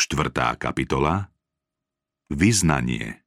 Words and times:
Štvrtá 0.00 0.56
kapitola 0.56 1.28
Vyznanie 2.32 3.20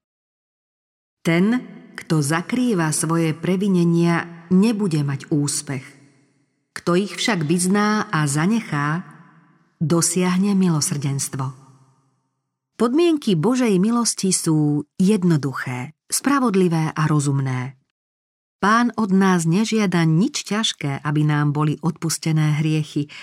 Ten, 1.22 1.62
kto 1.94 2.26
zakrýva 2.26 2.90
svoje 2.90 3.38
previnenia, 3.38 4.50
nebude 4.50 5.06
mať 5.06 5.30
úspech. 5.30 5.86
Kto 6.74 6.98
ich 6.98 7.14
však 7.14 7.46
vyzná 7.46 8.10
a 8.10 8.26
zanechá, 8.26 9.06
dosiahne 9.78 10.58
milosrdenstvo. 10.58 11.54
Podmienky 12.74 13.38
Božej 13.38 13.78
milosti 13.78 14.34
sú 14.34 14.90
jednoduché, 14.98 15.94
spravodlivé 16.10 16.90
a 16.90 17.06
rozumné. 17.06 17.78
Pán 18.58 18.90
od 18.98 19.14
nás 19.14 19.46
nežiada 19.46 20.10
nič 20.10 20.42
ťažké, 20.42 21.06
aby 21.06 21.22
nám 21.22 21.54
boli 21.54 21.78
odpustené 21.86 22.58
hriechy. 22.66 23.14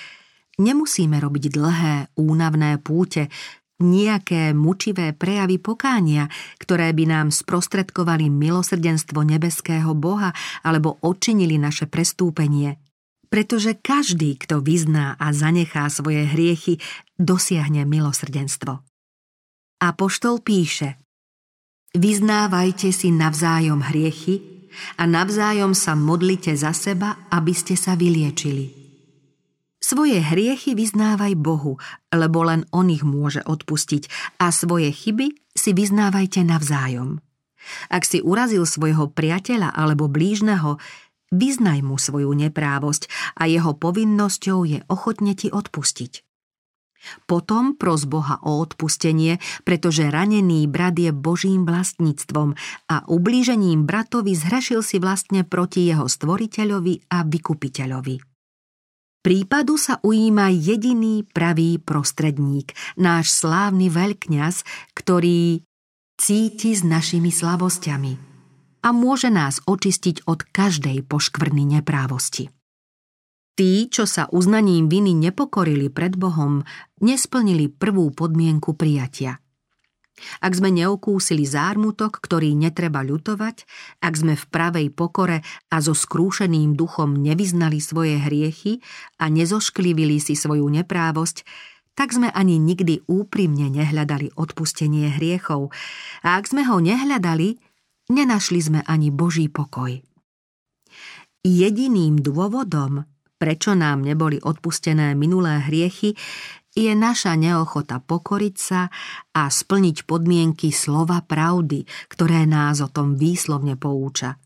Nemusíme 0.61 1.17
robiť 1.17 1.45
dlhé, 1.57 1.97
únavné 2.21 2.77
púte, 2.85 3.33
nejaké 3.81 4.53
mučivé 4.53 5.17
prejavy 5.17 5.57
pokánia, 5.57 6.29
ktoré 6.61 6.93
by 6.93 7.05
nám 7.09 7.27
sprostredkovali 7.33 8.29
milosrdenstvo 8.29 9.25
nebeského 9.25 9.97
Boha 9.97 10.37
alebo 10.61 11.01
odčinili 11.01 11.57
naše 11.57 11.89
prestúpenie. 11.89 12.77
Pretože 13.33 13.81
každý, 13.81 14.37
kto 14.37 14.61
vyzná 14.61 15.17
a 15.17 15.33
zanechá 15.33 15.89
svoje 15.89 16.29
hriechy, 16.29 16.77
dosiahne 17.17 17.89
milosrdenstvo. 17.89 18.85
Apoštol 19.81 20.45
píše 20.45 21.01
Vyznávajte 21.97 22.95
si 22.95 23.11
navzájom 23.11 23.83
hriechy 23.83 24.69
a 25.01 25.09
navzájom 25.09 25.75
sa 25.75 25.99
modlite 25.99 26.55
za 26.55 26.71
seba, 26.71 27.27
aby 27.33 27.51
ste 27.51 27.75
sa 27.75 27.99
vyliečili. 27.99 28.80
Svoje 29.81 30.21
hriechy 30.21 30.77
vyznávaj 30.77 31.41
Bohu, 31.41 31.81
lebo 32.13 32.45
len 32.45 32.69
On 32.69 32.85
ich 32.93 33.01
môže 33.01 33.41
odpustiť 33.41 34.37
a 34.37 34.53
svoje 34.53 34.93
chyby 34.93 35.33
si 35.57 35.73
vyznávajte 35.73 36.45
navzájom. 36.45 37.25
Ak 37.89 38.05
si 38.05 38.21
urazil 38.21 38.69
svojho 38.69 39.09
priateľa 39.09 39.73
alebo 39.73 40.09
blížneho, 40.13 40.77
vyznaj 41.33 41.81
mu 41.81 41.97
svoju 41.97 42.29
neprávosť 42.37 43.09
a 43.41 43.49
jeho 43.49 43.73
povinnosťou 43.73 44.59
je 44.69 44.79
ochotne 44.93 45.33
ti 45.33 45.49
odpustiť. 45.49 46.29
Potom 47.25 47.81
pros 47.81 48.05
Boha 48.05 48.37
o 48.45 48.61
odpustenie, 48.61 49.41
pretože 49.65 50.05
ranený 50.13 50.69
brat 50.69 51.01
je 51.01 51.09
Božím 51.17 51.65
vlastníctvom 51.65 52.53
a 52.93 52.97
ublížením 53.09 53.89
bratovi 53.89 54.37
zhrešil 54.37 54.85
si 54.85 55.01
vlastne 55.01 55.49
proti 55.49 55.89
jeho 55.89 56.05
stvoriteľovi 56.05 57.09
a 57.09 57.25
vykupiteľovi. 57.25 58.30
Prípadu 59.21 59.77
sa 59.77 60.01
ujíma 60.01 60.49
jediný 60.49 61.29
pravý 61.29 61.77
prostredník, 61.77 62.73
náš 62.97 63.37
slávny 63.37 63.93
veľkňaz, 63.93 64.65
ktorý 64.97 65.61
cíti 66.17 66.73
s 66.73 66.81
našimi 66.81 67.29
slabosťami 67.29 68.13
a 68.81 68.89
môže 68.97 69.29
nás 69.29 69.61
očistiť 69.69 70.25
od 70.25 70.41
každej 70.49 71.05
poškvrny 71.05 71.69
neprávosti. 71.69 72.49
Tí, 73.61 73.93
čo 73.93 74.09
sa 74.09 74.25
uznaním 74.33 74.89
viny 74.89 75.13
nepokorili 75.13 75.93
pred 75.93 76.17
Bohom, 76.17 76.65
nesplnili 77.05 77.69
prvú 77.69 78.09
podmienku 78.09 78.73
prijatia. 78.73 79.37
Ak 80.45 80.53
sme 80.53 80.69
neokúsili 80.69 81.49
zármutok, 81.49 82.21
ktorý 82.21 82.53
netreba 82.53 83.01
ľutovať, 83.01 83.65
ak 84.05 84.15
sme 84.15 84.35
v 84.37 84.45
pravej 84.53 84.87
pokore 84.93 85.41
a 85.73 85.77
so 85.81 85.97
skrúšeným 85.97 86.77
duchom 86.77 87.17
nevyznali 87.17 87.81
svoje 87.81 88.21
hriechy 88.21 88.85
a 89.17 89.33
nezošklivili 89.33 90.21
si 90.21 90.37
svoju 90.37 90.69
neprávosť, 90.69 91.45
tak 91.97 92.17
sme 92.17 92.29
ani 92.33 92.57
nikdy 92.57 93.05
úprimne 93.09 93.69
nehľadali 93.69 94.33
odpustenie 94.37 95.21
hriechov 95.21 95.73
a 96.25 96.41
ak 96.41 96.49
sme 96.49 96.65
ho 96.69 96.81
nehľadali, 96.81 97.61
nenašli 98.13 98.61
sme 98.61 98.81
ani 98.87 99.13
Boží 99.13 99.53
pokoj. 99.53 100.01
Jediným 101.41 102.21
dôvodom, 102.21 103.09
prečo 103.41 103.73
nám 103.73 104.05
neboli 104.05 104.37
odpustené 104.37 105.17
minulé 105.17 105.65
hriechy, 105.65 106.13
je 106.75 106.93
naša 106.95 107.35
neochota 107.35 107.99
pokoriť 107.99 108.55
sa 108.57 108.87
a 109.35 109.43
splniť 109.51 110.07
podmienky 110.07 110.71
slova 110.71 111.23
pravdy, 111.25 111.87
ktoré 112.07 112.47
nás 112.47 112.79
o 112.79 112.89
tom 112.89 113.19
výslovne 113.19 113.75
pouča. 113.75 114.39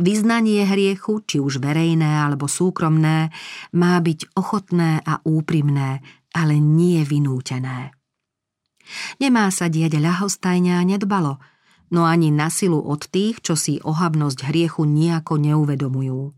Vyznanie 0.00 0.66
hriechu, 0.66 1.22
či 1.22 1.38
už 1.38 1.60
verejné 1.62 2.26
alebo 2.26 2.50
súkromné, 2.50 3.30
má 3.76 3.94
byť 4.00 4.34
ochotné 4.34 5.04
a 5.04 5.22
úprimné, 5.22 6.02
ale 6.34 6.58
nie 6.58 7.04
vynútené. 7.06 7.94
Nemá 9.22 9.46
sa 9.54 9.70
diať 9.70 10.02
ľahostajne 10.02 10.74
a 10.74 10.82
nedbalo, 10.82 11.38
no 11.94 12.06
ani 12.06 12.34
na 12.34 12.50
silu 12.50 12.82
od 12.82 13.06
tých, 13.06 13.38
čo 13.44 13.54
si 13.54 13.78
ohavnosť 13.78 14.50
hriechu 14.50 14.82
nejako 14.82 15.38
neuvedomujú. 15.38 16.34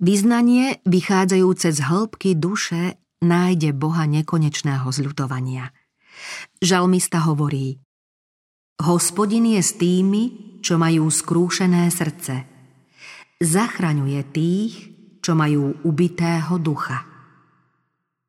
Vyznanie, 0.00 0.80
vychádzajúce 0.88 1.76
z 1.76 1.80
hĺbky 1.84 2.32
duše, 2.32 2.96
nájde 3.20 3.76
Boha 3.76 4.08
nekonečného 4.08 4.88
zľutovania. 4.88 5.72
Žalmista 6.60 7.24
hovorí 7.24 7.80
Hospodin 8.80 9.44
je 9.44 9.60
s 9.60 9.76
tými, 9.76 10.56
čo 10.64 10.80
majú 10.80 11.12
skrúšené 11.12 11.92
srdce. 11.92 12.48
Zachraňuje 13.40 14.20
tých, 14.32 14.72
čo 15.20 15.36
majú 15.36 15.76
ubitého 15.84 16.56
ducha. 16.56 17.04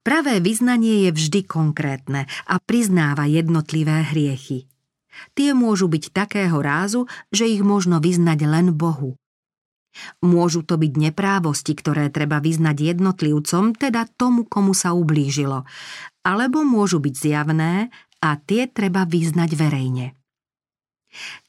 Pravé 0.01 0.43
vyznanie 0.43 1.07
je 1.07 1.11
vždy 1.15 1.39
konkrétne 1.47 2.27
a 2.49 2.55
priznáva 2.59 3.29
jednotlivé 3.29 4.11
hriechy. 4.11 4.67
Tie 5.37 5.53
môžu 5.53 5.87
byť 5.87 6.09
takého 6.11 6.57
rázu, 6.59 7.05
že 7.29 7.47
ich 7.47 7.61
možno 7.61 8.01
vyznať 8.01 8.39
len 8.43 8.73
Bohu. 8.73 9.20
Môžu 10.23 10.63
to 10.63 10.79
byť 10.79 10.93
neprávosti, 11.11 11.75
ktoré 11.75 12.07
treba 12.07 12.39
vyznať 12.39 12.95
jednotlivcom, 12.95 13.75
teda 13.75 14.07
tomu, 14.15 14.47
komu 14.47 14.71
sa 14.71 14.95
ublížilo, 14.95 15.67
alebo 16.23 16.63
môžu 16.63 17.03
byť 17.03 17.15
zjavné 17.15 17.91
a 18.23 18.29
tie 18.39 18.71
treba 18.71 19.03
vyznať 19.03 19.51
verejne. 19.57 20.15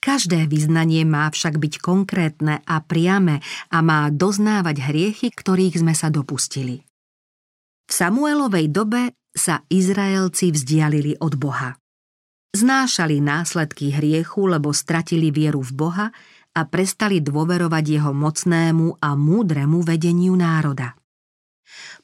Každé 0.02 0.50
vyznanie 0.50 1.06
má 1.06 1.30
však 1.30 1.54
byť 1.62 1.74
konkrétne 1.78 2.66
a 2.66 2.82
priame 2.82 3.38
a 3.70 3.78
má 3.78 4.10
doznávať 4.10 4.90
hriechy, 4.90 5.30
ktorých 5.30 5.78
sme 5.78 5.94
sa 5.94 6.10
dopustili. 6.10 6.82
V 7.86 7.92
Samuelovej 7.94 8.74
dobe 8.74 9.14
sa 9.30 9.62
Izraelci 9.70 10.50
vzdialili 10.50 11.14
od 11.22 11.38
Boha. 11.38 11.78
Znášali 12.52 13.22
následky 13.22 13.96
hriechu, 13.96 14.44
lebo 14.44 14.76
stratili 14.76 15.32
vieru 15.32 15.64
v 15.64 15.72
Boha 15.72 16.06
a 16.52 16.60
prestali 16.68 17.24
dôverovať 17.24 17.84
jeho 17.84 18.12
mocnému 18.12 19.00
a 19.00 19.16
múdremu 19.16 19.80
vedeniu 19.80 20.36
národa. 20.36 20.92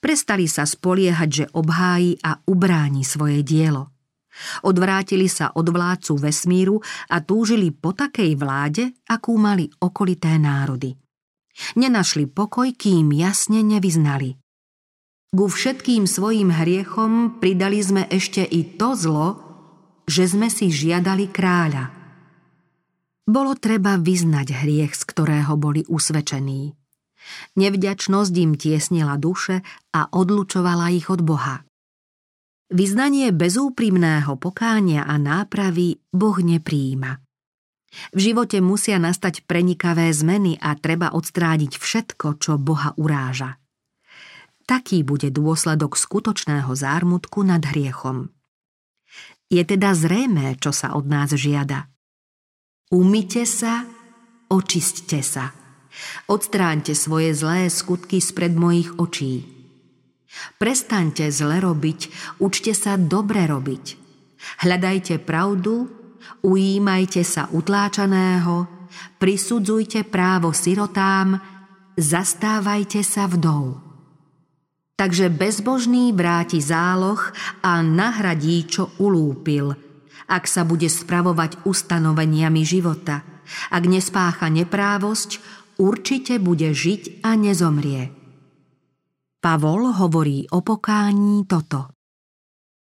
Prestali 0.01 0.49
sa 0.49 0.65
spoliehať, 0.65 1.29
že 1.29 1.45
obhájí 1.53 2.17
a 2.25 2.41
ubráni 2.49 3.05
svoje 3.05 3.45
dielo. 3.45 3.93
Odvrátili 4.63 5.27
sa 5.27 5.51
od 5.59 5.67
vládcu 5.67 6.15
vesmíru 6.17 6.77
a 7.11 7.19
túžili 7.21 7.75
po 7.75 7.91
takej 7.91 8.39
vláde, 8.39 8.95
akú 9.11 9.35
mali 9.35 9.67
okolité 9.83 10.39
národy. 10.39 10.95
Nenašli 11.75 12.31
pokoj, 12.31 12.71
kým 12.71 13.11
jasne 13.11 13.67
nevyznali. 13.67 14.39
Ku 15.35 15.51
všetkým 15.51 16.07
svojim 16.07 16.55
hriechom 16.55 17.43
pridali 17.43 17.83
sme 17.83 18.07
ešte 18.09 18.47
i 18.47 18.79
to 18.79 18.95
zlo, 18.95 19.29
že 20.09 20.31
sme 20.31 20.49
si 20.49 20.71
žiadali 20.73 21.29
kráľa– 21.29 21.93
bolo 23.29 23.53
treba 23.53 24.01
vyznať 24.01 24.65
hriech, 24.65 24.97
z 24.97 25.03
ktorého 25.05 25.61
boli 25.61 25.85
usvedčení. 25.85 26.73
Nevďačnosť 27.61 28.35
im 28.41 28.57
tiesnila 28.57 29.21
duše 29.21 29.61
a 29.93 30.09
odlučovala 30.09 30.89
ich 30.97 31.13
od 31.13 31.21
Boha. 31.21 31.61
Vyznanie 32.73 33.33
bezúprimného 33.33 34.37
pokánia 34.41 35.05
a 35.05 35.21
nápravy 35.21 36.01
Boh 36.09 36.37
nepríjima. 36.41 37.21
V 38.13 38.19
živote 38.21 38.61
musia 38.61 39.01
nastať 39.01 39.49
prenikavé 39.49 40.13
zmeny 40.13 40.61
a 40.61 40.77
treba 40.77 41.13
odstrádiť 41.17 41.81
všetko, 41.81 42.37
čo 42.37 42.61
Boha 42.61 42.93
uráža. 43.01 43.57
Taký 44.69 45.01
bude 45.01 45.33
dôsledok 45.33 45.97
skutočného 45.97 46.69
zármutku 46.77 47.41
nad 47.41 47.65
hriechom. 47.65 48.29
Je 49.49 49.65
teda 49.65 49.97
zrejmé, 49.97 50.61
čo 50.61 50.77
sa 50.77 50.93
od 50.93 51.09
nás 51.09 51.33
žiada. 51.33 51.89
Umite 52.89 53.45
sa, 53.45 53.85
očiste 54.49 55.21
sa. 55.21 55.53
Odstráňte 56.25 56.97
svoje 56.97 57.37
zlé 57.37 57.69
skutky 57.69 58.17
spred 58.17 58.57
mojich 58.57 58.97
očí. 58.97 59.45
Prestaňte 60.57 61.29
zle 61.29 61.61
robiť, 61.61 62.01
učte 62.41 62.73
sa 62.73 62.97
dobre 62.97 63.45
robiť. 63.45 63.85
Hľadajte 64.65 65.21
pravdu, 65.21 65.85
ujímajte 66.41 67.21
sa 67.29 67.53
utláčaného, 67.53 68.65
prisudzujte 69.21 70.09
právo 70.09 70.57
sirotám, 70.57 71.37
zastávajte 71.93 73.05
sa 73.05 73.29
vdov. 73.29 73.85
Takže 74.97 75.29
bezbožný 75.29 76.17
vráti 76.17 76.65
záloh 76.65 77.21
a 77.61 77.85
nahradí, 77.85 78.65
čo 78.65 78.97
ulúpil, 78.97 79.77
ak 80.29 80.45
sa 80.45 80.63
bude 80.69 80.87
spravovať 80.93 81.65
ustanoveniami 81.65 82.63
života. 82.63 83.25
Ak 83.73 83.89
nespácha 83.89 84.53
neprávosť, 84.53 85.41
určite 85.81 86.37
bude 86.37 86.69
žiť 86.77 87.25
a 87.25 87.33
nezomrie. 87.33 88.13
Pavol 89.41 89.97
hovorí 89.97 90.45
o 90.53 90.61
pokání 90.61 91.49
toto. 91.49 91.89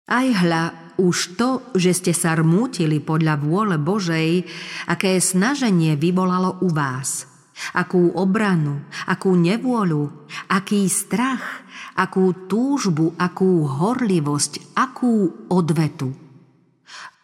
Aj 0.08 0.24
hľa, 0.24 0.96
už 0.96 1.36
to, 1.36 1.50
že 1.76 1.92
ste 1.94 2.12
sa 2.16 2.34
rmútili 2.34 2.98
podľa 2.98 3.38
vôle 3.38 3.76
Božej, 3.76 4.48
aké 4.88 5.20
snaženie 5.20 5.94
vyvolalo 5.94 6.58
u 6.64 6.72
vás. 6.72 7.28
Akú 7.76 8.16
obranu, 8.16 8.82
akú 9.04 9.36
nevôľu, 9.36 10.08
aký 10.48 10.88
strach, 10.88 11.62
akú 11.94 12.48
túžbu, 12.48 13.12
akú 13.20 13.68
horlivosť, 13.68 14.74
akú 14.74 15.46
odvetu. 15.52 16.27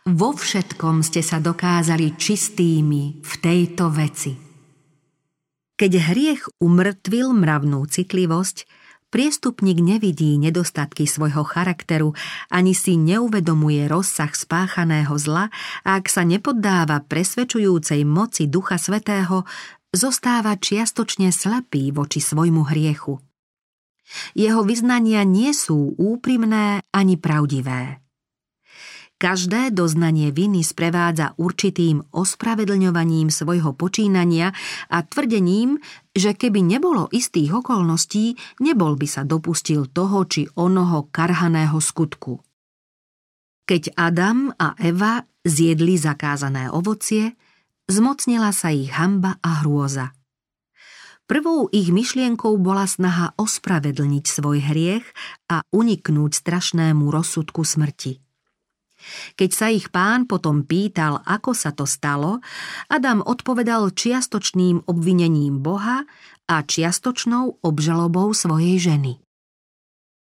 Vo 0.04 0.36
všetkom 0.36 1.00
ste 1.00 1.24
sa 1.24 1.40
dokázali 1.40 2.12
čistými 2.20 3.24
v 3.24 3.32
tejto 3.40 3.88
veci. 3.88 4.36
Keď 5.80 5.92
hriech 6.12 6.42
umrtvil 6.60 7.32
mravnú 7.32 7.88
citlivosť, 7.88 8.84
Priestupník 9.14 9.78
nevidí 9.78 10.34
nedostatky 10.42 11.06
svojho 11.06 11.46
charakteru 11.46 12.18
ani 12.50 12.74
si 12.74 12.98
neuvedomuje 12.98 13.86
rozsah 13.86 14.34
spáchaného 14.34 15.14
zla 15.14 15.54
a 15.86 16.02
ak 16.02 16.10
sa 16.10 16.26
nepoddáva 16.26 16.98
presvedčujúcej 16.98 18.02
moci 18.02 18.50
Ducha 18.50 18.74
Svetého, 18.74 19.46
zostáva 19.94 20.58
čiastočne 20.58 21.30
slepý 21.30 21.94
voči 21.94 22.18
svojmu 22.18 22.66
hriechu. 22.74 23.22
Jeho 24.34 24.66
vyznania 24.66 25.22
nie 25.22 25.54
sú 25.54 25.94
úprimné 25.94 26.82
ani 26.90 27.14
pravdivé. 27.14 28.03
Každé 29.24 29.72
doznanie 29.72 30.36
viny 30.36 30.60
sprevádza 30.60 31.32
určitým 31.40 32.04
ospravedlňovaním 32.12 33.32
svojho 33.32 33.72
počínania 33.72 34.52
a 34.92 35.00
tvrdením, 35.00 35.80
že 36.12 36.36
keby 36.36 36.60
nebolo 36.60 37.08
istých 37.08 37.64
okolností, 37.64 38.36
nebol 38.60 39.00
by 39.00 39.08
sa 39.08 39.24
dopustil 39.24 39.88
toho 39.88 40.28
či 40.28 40.44
onoho 40.60 41.08
karhaného 41.08 41.80
skutku. 41.80 42.44
Keď 43.64 43.96
Adam 43.96 44.52
a 44.60 44.76
Eva 44.76 45.24
zjedli 45.40 45.96
zakázané 45.96 46.68
ovocie, 46.68 47.32
zmocnila 47.88 48.52
sa 48.52 48.76
ich 48.76 48.92
hamba 48.92 49.40
a 49.40 49.64
hrôza. 49.64 50.12
Prvou 51.24 51.72
ich 51.72 51.88
myšlienkou 51.88 52.60
bola 52.60 52.84
snaha 52.84 53.32
ospravedlniť 53.40 54.24
svoj 54.28 54.60
hriech 54.68 55.08
a 55.48 55.64
uniknúť 55.72 56.44
strašnému 56.44 57.08
rozsudku 57.08 57.64
smrti. 57.64 58.23
Keď 59.34 59.50
sa 59.50 59.66
ich 59.70 59.88
pán 59.92 60.24
potom 60.24 60.64
pýtal, 60.64 61.20
ako 61.24 61.52
sa 61.52 61.72
to 61.72 61.84
stalo, 61.84 62.40
Adam 62.88 63.20
odpovedal 63.20 63.92
čiastočným 63.92 64.88
obvinením 64.88 65.60
Boha 65.60 66.04
a 66.44 66.56
čiastočnou 66.60 67.64
obžalobou 67.64 68.32
svojej 68.36 68.76
ženy. 68.80 69.24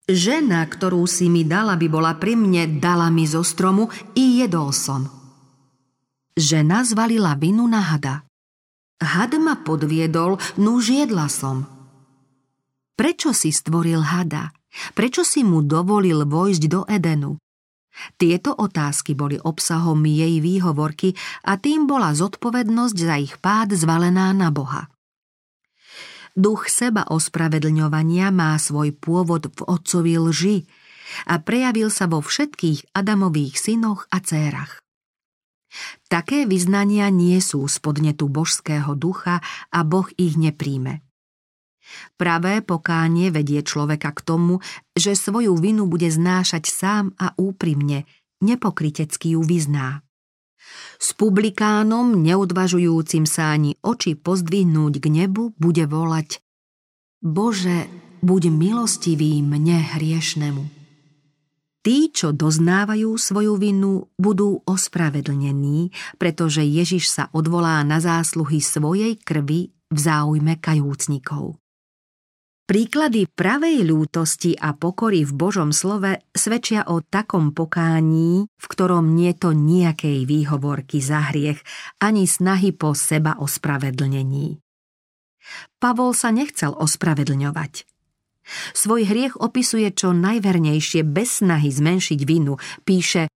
Žena, 0.04 0.68
ktorú 0.68 1.08
si 1.08 1.32
mi 1.32 1.48
dala, 1.48 1.80
by 1.80 1.88
bola 1.88 2.14
pri 2.20 2.36
mne, 2.36 2.84
dala 2.84 3.08
mi 3.08 3.24
zo 3.24 3.40
stromu 3.40 3.88
i 4.20 4.44
jedol 4.44 4.76
som. 4.76 5.08
Žena 6.36 6.84
zvalila 6.84 7.40
vinu 7.40 7.64
na 7.70 7.80
hada. 7.80 8.28
Had 9.00 9.36
ma 9.40 9.60
podviedol, 9.64 10.40
nuž 10.60 10.92
jedla 10.92 11.32
som. 11.32 11.64
Prečo 13.00 13.32
si 13.32 13.56
stvoril 13.56 14.04
hada? 14.04 14.52
Prečo 14.98 15.22
si 15.24 15.46
mu 15.46 15.62
dovolil 15.64 16.26
vojsť 16.26 16.64
do 16.68 16.82
Edenu? 16.90 17.38
Tieto 18.18 18.58
otázky 18.58 19.14
boli 19.14 19.38
obsahom 19.38 20.02
jej 20.06 20.42
výhovorky 20.42 21.14
a 21.46 21.62
tým 21.62 21.86
bola 21.86 22.12
zodpovednosť 22.18 22.98
za 22.98 23.16
ich 23.22 23.38
pád 23.38 23.78
zvalená 23.78 24.34
na 24.34 24.50
Boha. 24.50 24.90
Duch 26.34 26.66
seba 26.66 27.06
ospravedlňovania 27.14 28.34
má 28.34 28.58
svoj 28.58 28.98
pôvod 28.98 29.54
v 29.54 29.60
otcovi 29.70 30.18
lži 30.18 30.58
a 31.30 31.38
prejavil 31.38 31.94
sa 31.94 32.10
vo 32.10 32.26
všetkých 32.26 32.98
Adamových 32.98 33.54
synoch 33.62 34.10
a 34.10 34.18
cérach. 34.18 34.82
Také 36.10 36.50
vyznania 36.50 37.10
nie 37.14 37.38
sú 37.38 37.66
spodnetu 37.70 38.30
božského 38.30 38.98
ducha 38.98 39.42
a 39.70 39.80
Boh 39.86 40.10
ich 40.18 40.38
nepríjme. 40.38 41.06
Pravé 42.16 42.64
pokánie 42.64 43.30
vedie 43.30 43.62
človeka 43.62 44.12
k 44.16 44.20
tomu, 44.24 44.60
že 44.96 45.18
svoju 45.18 45.58
vinu 45.60 45.88
bude 45.88 46.08
znášať 46.08 46.64
sám 46.68 47.06
a 47.20 47.36
úprimne, 47.36 48.08
nepokrytecky 48.44 49.36
ju 49.36 49.42
vyzná. 49.44 50.04
S 50.98 51.12
publikánom, 51.12 52.16
neodvažujúcim 52.24 53.28
sa 53.28 53.52
ani 53.52 53.76
oči 53.84 54.16
pozdvihnúť 54.16 54.94
k 55.04 55.06
nebu, 55.12 55.52
bude 55.60 55.84
volať 55.84 56.40
Bože, 57.24 57.88
buď 58.20 58.52
milostivý 58.52 59.40
mne 59.40 59.80
hriešnemu. 59.96 60.64
Tí, 61.84 62.12
čo 62.16 62.32
doznávajú 62.32 63.16
svoju 63.20 63.60
vinu, 63.60 64.08
budú 64.16 64.64
ospravedlnení, 64.64 65.92
pretože 66.16 66.64
Ježiš 66.64 67.12
sa 67.12 67.24
odvolá 67.36 67.84
na 67.84 68.00
zásluhy 68.00 68.64
svojej 68.64 69.20
krvi 69.20 69.76
v 69.92 69.98
záujme 70.00 70.64
kajúcnikov. 70.64 71.63
Príklady 72.74 73.30
pravej 73.30 73.86
ľútosti 73.86 74.58
a 74.58 74.74
pokory 74.74 75.22
v 75.30 75.38
Božom 75.38 75.70
slove 75.70 76.26
svedčia 76.34 76.82
o 76.90 77.06
takom 77.06 77.54
pokání, 77.54 78.50
v 78.50 78.66
ktorom 78.66 79.14
nie 79.14 79.30
to 79.38 79.54
nejakej 79.54 80.26
výhovorky 80.26 80.98
za 80.98 81.30
hriech, 81.30 81.62
ani 82.02 82.26
snahy 82.26 82.74
po 82.74 82.98
seba 82.98 83.38
ospravedlnení. 83.38 84.58
Pavol 85.78 86.18
sa 86.18 86.34
nechcel 86.34 86.74
ospravedlňovať. 86.74 87.86
Svoj 88.74 89.06
hriech 89.06 89.38
opisuje 89.38 89.94
čo 89.94 90.10
najvernejšie 90.10 91.06
bez 91.06 91.46
snahy 91.46 91.70
zmenšiť 91.70 92.20
vinu. 92.26 92.58
Píše 92.82 93.30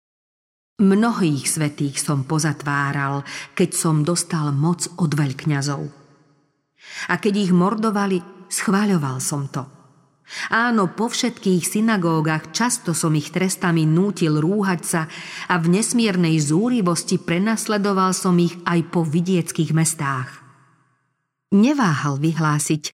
Mnohých 0.80 1.44
svetých 1.44 2.00
som 2.00 2.24
pozatváral, 2.24 3.20
keď 3.52 3.70
som 3.76 4.00
dostal 4.00 4.48
moc 4.56 4.88
od 4.96 5.12
veľkňazov. 5.12 5.92
A 7.12 7.14
keď 7.20 7.34
ich 7.36 7.52
mordovali, 7.52 8.35
schváľoval 8.48 9.18
som 9.22 9.48
to. 9.50 9.66
Áno, 10.50 10.90
po 10.90 11.06
všetkých 11.06 11.62
synagógach 11.62 12.50
často 12.50 12.90
som 12.98 13.14
ich 13.14 13.30
trestami 13.30 13.86
nútil 13.86 14.42
rúhať 14.42 14.80
sa 14.82 15.02
a 15.46 15.54
v 15.62 15.78
nesmiernej 15.78 16.34
zúrivosti 16.42 17.22
prenasledoval 17.22 18.10
som 18.10 18.34
ich 18.42 18.58
aj 18.66 18.90
po 18.90 19.06
vidieckých 19.06 19.70
mestách. 19.70 20.42
Neváhal 21.54 22.18
vyhlásiť 22.18 22.90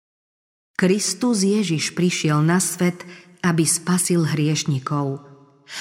Kristus 0.78 1.42
Ježiš 1.42 1.96
prišiel 1.98 2.44
na 2.46 2.62
svet, 2.62 3.02
aby 3.42 3.64
spasil 3.66 4.28
hriešnikov. 4.28 5.24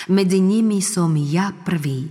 Medzi 0.09 0.41
nimi 0.41 0.81
som 0.81 1.13
ja 1.13 1.53
prvý. 1.53 2.09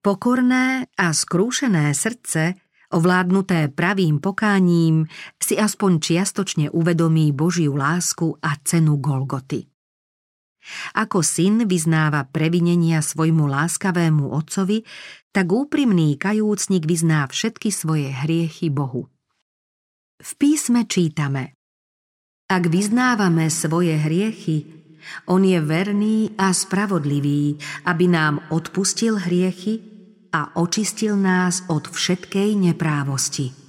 Pokorné 0.00 0.88
a 0.96 1.12
skrúšené 1.12 1.92
srdce 1.92 2.56
ovládnuté 2.92 3.68
pravým 3.72 4.20
pokáním, 4.20 5.08
si 5.36 5.56
aspoň 5.60 5.92
čiastočne 6.00 6.66
uvedomí 6.72 7.32
Božiu 7.32 7.76
lásku 7.76 8.36
a 8.40 8.56
cenu 8.64 8.96
Golgoty. 8.96 9.68
Ako 10.96 11.24
syn 11.24 11.64
vyznáva 11.64 12.28
previnenia 12.28 13.00
svojmu 13.00 13.48
láskavému 13.48 14.28
otcovi, 14.28 14.84
tak 15.32 15.46
úprimný 15.48 16.20
kajúcnik 16.20 16.84
vyzná 16.84 17.24
všetky 17.28 17.72
svoje 17.72 18.12
hriechy 18.12 18.68
Bohu. 18.68 19.08
V 20.18 20.30
písme 20.36 20.84
čítame 20.84 21.56
Ak 22.50 22.68
vyznávame 22.68 23.48
svoje 23.48 23.96
hriechy, 23.96 24.66
on 25.30 25.46
je 25.46 25.56
verný 25.62 26.34
a 26.36 26.52
spravodlivý, 26.52 27.56
aby 27.86 28.04
nám 28.10 28.42
odpustil 28.50 29.16
hriechy 29.16 29.97
a 30.32 30.56
očistil 30.56 31.16
nás 31.16 31.64
od 31.68 31.88
všetkej 31.88 32.54
neprávosti. 32.56 33.67